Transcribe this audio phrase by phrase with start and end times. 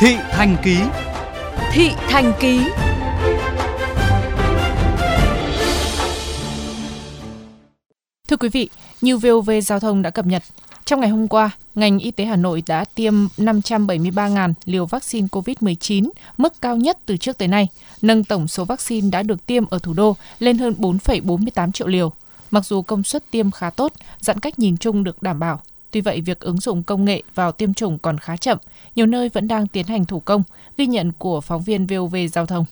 [0.00, 0.76] Thị Thành Ký
[1.72, 2.60] Thị Thành Ký
[8.28, 8.68] Thưa quý vị,
[9.00, 10.42] như VOV Giao thông đã cập nhật,
[10.84, 16.10] trong ngày hôm qua, ngành y tế Hà Nội đã tiêm 573.000 liều vaccine COVID-19,
[16.36, 17.68] mức cao nhất từ trước tới nay,
[18.02, 22.12] nâng tổng số vaccine đã được tiêm ở thủ đô lên hơn 4,48 triệu liều.
[22.50, 25.60] Mặc dù công suất tiêm khá tốt, giãn cách nhìn chung được đảm bảo.
[25.90, 28.58] Tuy vậy, việc ứng dụng công nghệ vào tiêm chủng còn khá chậm,
[28.94, 30.42] nhiều nơi vẫn đang tiến hành thủ công,
[30.76, 32.64] ghi nhận của phóng viên VOV Giao thông.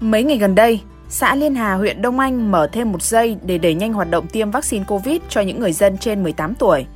[0.00, 3.58] Mấy ngày gần đây, xã Liên Hà, huyện Đông Anh mở thêm một giây để
[3.58, 6.86] đẩy nhanh hoạt động tiêm vaccine COVID cho những người dân trên 18 tuổi.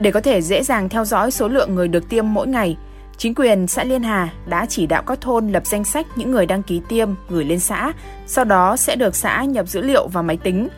[0.00, 2.76] Để có thể dễ dàng theo dõi số lượng người được tiêm mỗi ngày,
[3.16, 6.46] chính quyền xã Liên Hà đã chỉ đạo các thôn lập danh sách những người
[6.46, 7.92] đăng ký tiêm gửi lên xã,
[8.26, 10.68] sau đó sẽ được xã nhập dữ liệu vào máy tính.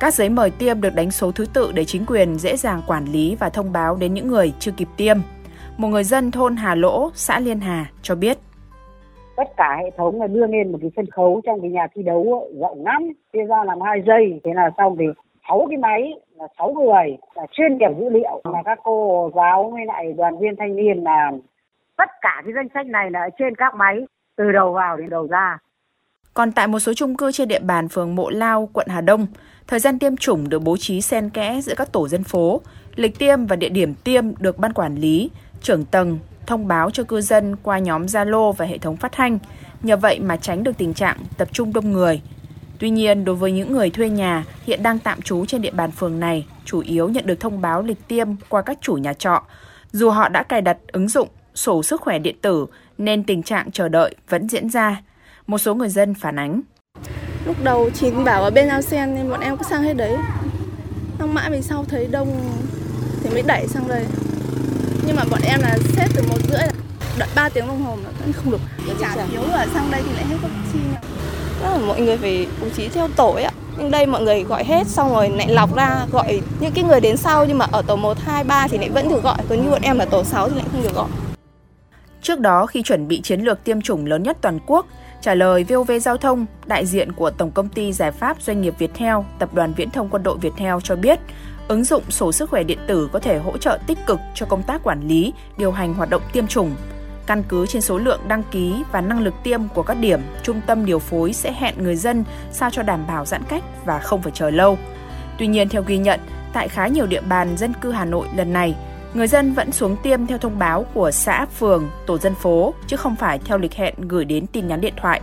[0.00, 3.04] Các giấy mời tiêm được đánh số thứ tự để chính quyền dễ dàng quản
[3.04, 5.16] lý và thông báo đến những người chưa kịp tiêm.
[5.76, 8.38] Một người dân thôn Hà Lỗ, xã Liên Hà cho biết.
[9.36, 12.02] Tất cả hệ thống là đưa lên một cái sân khấu trong cái nhà thi
[12.02, 13.12] đấu rộng lắm.
[13.32, 14.40] Chia ra làm hai giây.
[14.44, 15.04] Thế là xong thì
[15.48, 18.40] sáu cái máy là sáu người là chuyên điểm dữ liệu.
[18.44, 21.30] Mà các cô giáo với lại đoàn viên thanh niên là
[21.96, 23.96] tất cả cái danh sách này là trên các máy
[24.36, 25.58] từ đầu vào đến đầu ra
[26.34, 29.26] còn tại một số chung cư trên địa bàn phường Mộ Lao, quận Hà Đông,
[29.66, 32.60] thời gian tiêm chủng được bố trí xen kẽ giữa các tổ dân phố.
[32.94, 35.30] Lịch tiêm và địa điểm tiêm được ban quản lý,
[35.62, 39.38] trưởng tầng, thông báo cho cư dân qua nhóm Zalo và hệ thống phát thanh,
[39.82, 42.22] nhờ vậy mà tránh được tình trạng tập trung đông người.
[42.78, 45.90] Tuy nhiên, đối với những người thuê nhà hiện đang tạm trú trên địa bàn
[45.90, 49.42] phường này, chủ yếu nhận được thông báo lịch tiêm qua các chủ nhà trọ.
[49.92, 52.66] Dù họ đã cài đặt ứng dụng sổ sức khỏe điện tử
[52.98, 55.02] nên tình trạng chờ đợi vẫn diễn ra.
[55.48, 56.60] Một số người dân phản ánh.
[57.46, 60.16] Lúc đầu chị bảo ở bên Ao Sen nên bọn em cứ sang hết đấy.
[61.18, 62.40] Xong mãi về sau thấy đông
[63.22, 64.04] thì mới đẩy sang đây.
[65.06, 66.60] Nhưng mà bọn em là xếp từ một rưỡi
[67.18, 68.60] đợi 3 tiếng đồng hồ mà vẫn không được.
[69.00, 71.00] Trả phiếu ở sang đây thì lại hết vaccine
[71.62, 74.42] đó là mọi người phải bố trí theo tổ ấy ạ nhưng đây mọi người
[74.42, 77.66] gọi hết xong rồi lại lọc ra gọi những cái người đến sau nhưng mà
[77.72, 79.36] ở tổ 1, 2, 3 thì lại vẫn được gọi.
[79.48, 81.08] Còn như bọn em ở tổ 6 thì lại không được gọi.
[82.22, 84.86] Trước đó, khi chuẩn bị chiến lược tiêm chủng lớn nhất toàn quốc,
[85.20, 88.74] trả lời VOV Giao thông, đại diện của Tổng công ty Giải pháp Doanh nghiệp
[88.78, 91.18] Viettel, Tập đoàn Viễn thông Quân đội Viettel cho biết,
[91.68, 94.62] Ứng dụng sổ sức khỏe điện tử có thể hỗ trợ tích cực cho công
[94.62, 96.70] tác quản lý, điều hành hoạt động tiêm chủng.
[97.26, 100.60] Căn cứ trên số lượng đăng ký và năng lực tiêm của các điểm, trung
[100.66, 104.22] tâm điều phối sẽ hẹn người dân sao cho đảm bảo giãn cách và không
[104.22, 104.78] phải chờ lâu.
[105.38, 106.20] Tuy nhiên theo ghi nhận,
[106.52, 108.74] tại khá nhiều địa bàn dân cư Hà Nội lần này,
[109.14, 112.96] người dân vẫn xuống tiêm theo thông báo của xã, phường, tổ dân phố chứ
[112.96, 115.20] không phải theo lịch hẹn gửi đến tin nhắn điện thoại.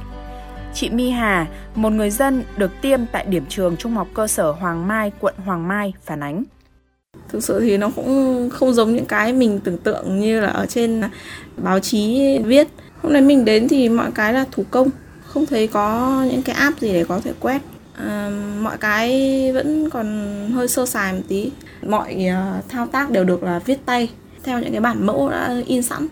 [0.74, 4.52] Chị My Hà, một người dân được tiêm tại điểm trường trung học cơ sở
[4.52, 6.44] Hoàng Mai, quận Hoàng Mai phản ánh.
[7.30, 10.66] Thực sự thì nó cũng không giống những cái mình tưởng tượng như là ở
[10.66, 11.02] trên
[11.58, 12.68] báo chí viết.
[13.02, 14.90] Hôm nay mình đến thì mọi cái là thủ công,
[15.26, 17.62] không thấy có những cái app gì để có thể quét.
[17.98, 18.30] À,
[18.62, 20.06] mọi cái vẫn còn
[20.54, 21.52] hơi sơ sài một tí.
[21.82, 22.18] Mọi
[22.60, 24.10] uh, thao tác đều được là viết tay
[24.44, 26.08] theo những cái bản mẫu đã in sẵn.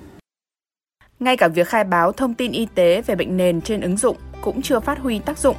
[1.19, 4.17] Ngay cả việc khai báo thông tin y tế về bệnh nền trên ứng dụng
[4.41, 5.55] cũng chưa phát huy tác dụng.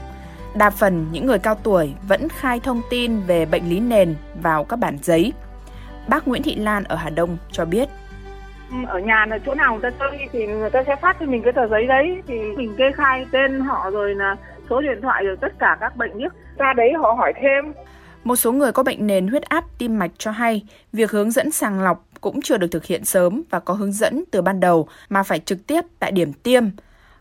[0.57, 4.65] Đa phần những người cao tuổi vẫn khai thông tin về bệnh lý nền vào
[4.65, 5.33] các bản giấy.
[6.09, 7.89] Bác Nguyễn Thị Lan ở Hà Đông cho biết.
[8.87, 11.43] Ở nhà là chỗ nào người ta chơi thì người ta sẽ phát cho mình
[11.43, 14.37] cái tờ giấy đấy thì mình kê khai tên họ rồi là
[14.71, 17.73] số điện thoại được tất cả các bệnh nhất ra đấy họ hỏi thêm.
[18.25, 21.51] Một số người có bệnh nền huyết áp tim mạch cho hay việc hướng dẫn
[21.51, 24.89] sàng lọc cũng chưa được thực hiện sớm và có hướng dẫn từ ban đầu
[25.09, 26.65] mà phải trực tiếp tại điểm tiêm.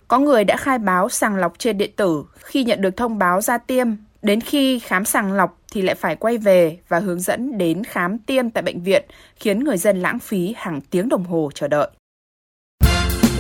[0.07, 3.41] Có người đã khai báo sàng lọc trên điện tử khi nhận được thông báo
[3.41, 3.87] ra tiêm,
[4.21, 8.17] đến khi khám sàng lọc thì lại phải quay về và hướng dẫn đến khám
[8.17, 9.05] tiêm tại bệnh viện,
[9.35, 11.89] khiến người dân lãng phí hàng tiếng đồng hồ chờ đợi.